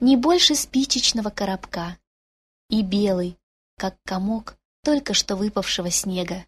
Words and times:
не 0.00 0.16
больше 0.16 0.54
спичечного 0.54 1.30
коробка, 1.30 1.98
и 2.70 2.82
белый, 2.82 3.36
как 3.76 3.96
комок 4.04 4.56
только 4.84 5.14
что 5.14 5.36
выпавшего 5.36 5.90
снега. 5.90 6.46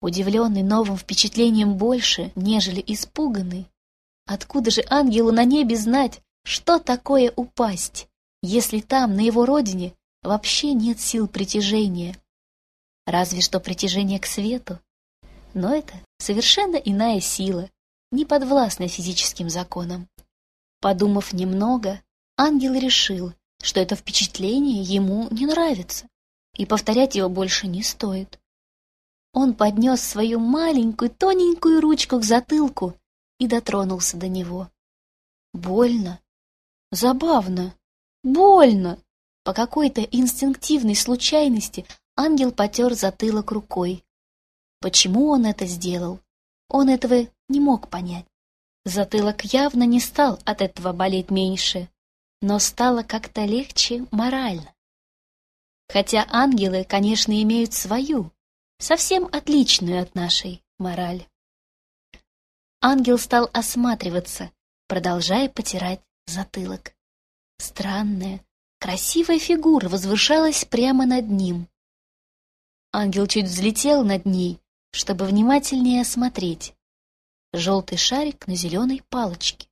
Удивленный 0.00 0.62
новым 0.62 0.98
впечатлением 0.98 1.76
больше, 1.76 2.32
нежели 2.34 2.84
испуганный, 2.86 3.66
откуда 4.26 4.70
же 4.70 4.84
ангелу 4.88 5.32
на 5.32 5.44
небе 5.44 5.76
знать, 5.76 6.20
что 6.44 6.78
такое 6.78 7.32
упасть, 7.34 8.08
если 8.42 8.80
там, 8.80 9.16
на 9.16 9.20
его 9.20 9.46
родине, 9.46 9.94
вообще 10.22 10.74
нет 10.74 11.00
сил 11.00 11.26
притяжения? 11.26 12.16
Разве 13.06 13.40
что 13.40 13.60
притяжение 13.60 14.20
к 14.20 14.26
свету. 14.26 14.78
Но 15.54 15.74
это 15.74 15.94
совершенно 16.18 16.76
иная 16.76 17.20
сила, 17.20 17.70
не 18.10 18.26
подвластная 18.26 18.88
физическим 18.88 19.48
законам. 19.48 20.08
Подумав 20.80 21.32
немного, 21.32 22.02
ангел 22.36 22.74
решил, 22.74 23.32
что 23.62 23.80
это 23.80 23.96
впечатление 23.96 24.82
ему 24.82 25.28
не 25.30 25.46
нравится, 25.46 26.08
и 26.56 26.66
повторять 26.66 27.14
его 27.14 27.28
больше 27.28 27.66
не 27.66 27.82
стоит. 27.82 28.38
Он 29.32 29.54
поднес 29.54 30.00
свою 30.00 30.38
маленькую 30.38 31.10
тоненькую 31.10 31.80
ручку 31.80 32.20
к 32.20 32.24
затылку 32.24 32.94
и 33.38 33.48
дотронулся 33.48 34.16
до 34.16 34.28
него. 34.28 34.70
Больно, 35.52 36.20
забавно, 36.90 37.74
больно. 38.22 38.98
По 39.42 39.52
какой-то 39.52 40.00
инстинктивной 40.00 40.96
случайности 40.96 41.84
ангел 42.16 42.50
потер 42.50 42.94
затылок 42.94 43.50
рукой. 43.50 44.02
Почему 44.80 45.28
он 45.28 45.44
это 45.44 45.66
сделал? 45.66 46.20
Он 46.68 46.88
этого 46.88 47.26
не 47.48 47.60
мог 47.60 47.90
понять. 47.90 48.24
Затылок 48.86 49.44
явно 49.44 49.82
не 49.84 50.00
стал 50.00 50.38
от 50.44 50.62
этого 50.62 50.92
болеть 50.92 51.30
меньше, 51.30 51.88
но 52.40 52.58
стало 52.58 53.02
как-то 53.02 53.44
легче 53.44 54.06
морально. 54.10 54.74
Хотя 55.88 56.26
ангелы, 56.28 56.84
конечно, 56.84 57.40
имеют 57.42 57.72
свою, 57.72 58.32
совсем 58.78 59.26
отличную 59.26 60.02
от 60.02 60.14
нашей 60.14 60.62
мораль. 60.78 61.26
Ангел 62.80 63.18
стал 63.18 63.48
осматриваться, 63.52 64.50
продолжая 64.88 65.48
потирать 65.48 66.00
затылок. 66.26 66.94
Странная, 67.58 68.44
красивая 68.78 69.38
фигура 69.38 69.88
возвышалась 69.88 70.64
прямо 70.64 71.06
над 71.06 71.28
ним. 71.30 71.68
Ангел 72.92 73.26
чуть 73.26 73.46
взлетел 73.46 74.04
над 74.04 74.26
ней, 74.26 74.60
чтобы 74.92 75.24
внимательнее 75.24 76.02
осмотреть. 76.02 76.74
Желтый 77.52 77.98
шарик 77.98 78.46
на 78.46 78.54
зеленой 78.54 79.02
палочке. 79.08 79.68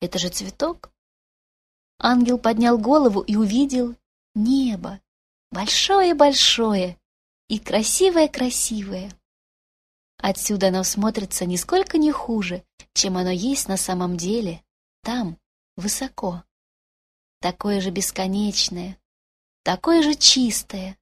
Это 0.00 0.18
же 0.18 0.28
цветок? 0.28 0.90
Ангел 1.98 2.38
поднял 2.38 2.78
голову 2.78 3.20
и 3.20 3.36
увидел 3.36 3.96
небо. 4.34 5.00
Большое-большое 5.50 6.98
и 7.48 7.58
красивое-красивое. 7.58 9.10
Отсюда 10.18 10.68
оно 10.68 10.84
смотрится 10.84 11.44
нисколько 11.46 11.98
не 11.98 12.12
хуже, 12.12 12.64
чем 12.92 13.16
оно 13.16 13.30
есть 13.30 13.68
на 13.68 13.76
самом 13.76 14.16
деле, 14.16 14.62
там, 15.02 15.38
высоко. 15.76 16.44
Такое 17.40 17.80
же 17.80 17.90
бесконечное, 17.90 18.98
такое 19.62 20.02
же 20.02 20.14
чистое. 20.14 20.98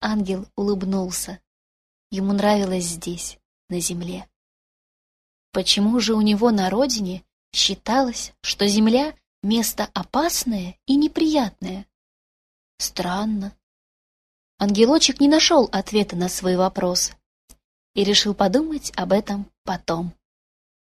Ангел 0.00 0.46
улыбнулся. 0.56 1.40
Ему 2.10 2.32
нравилось 2.32 2.84
здесь, 2.84 3.38
на 3.68 3.80
земле. 3.80 4.28
Почему 5.52 5.98
же 6.00 6.14
у 6.14 6.20
него 6.20 6.50
на 6.50 6.70
родине 6.70 7.24
считалось, 7.52 8.32
что 8.42 8.66
земля— 8.66 9.16
место 9.44 9.88
опасное 9.94 10.76
и 10.86 10.96
неприятное? 10.96 11.86
Странно. 12.78 13.56
Ангелочек 14.58 15.20
не 15.20 15.28
нашел 15.28 15.68
ответа 15.70 16.16
на 16.16 16.28
свой 16.28 16.56
вопрос 16.56 17.12
и 17.94 18.02
решил 18.02 18.34
подумать 18.34 18.92
об 18.96 19.12
этом 19.12 19.50
потом. 19.62 20.12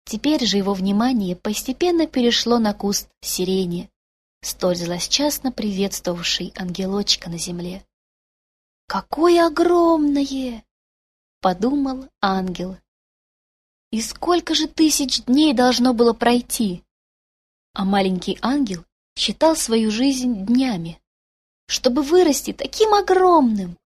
Теперь 0.06 0.46
же 0.46 0.58
его 0.58 0.74
внимание 0.74 1.36
постепенно 1.36 2.08
перешло 2.08 2.60
на 2.60 2.74
куст 2.74 3.10
сирени, 3.22 3.90
столь 4.42 4.76
злосчастно 4.76 5.52
приветствовавший 5.52 6.54
ангелочка 6.56 7.30
на 7.30 7.38
земле. 7.38 7.86
«Какое 8.88 9.46
огромное!»— 9.46 10.64
подумал 11.42 12.08
ангел. 12.22 12.78
«И 13.92 14.02
сколько 14.02 14.56
же 14.56 14.68
тысяч 14.68 15.24
дней 15.26 15.54
должно 15.54 15.94
было 15.94 16.14
пройти?» 16.14 16.84
А 17.78 17.86
маленький 17.86 18.40
ангел 18.42 18.84
считал 19.16 19.56
свою 19.56 19.92
жизнь 19.92 20.48
днями, 20.48 21.00
чтобы 21.68 22.02
вырасти 22.02 22.52
таким 22.52 22.96
огромным. 22.96 23.78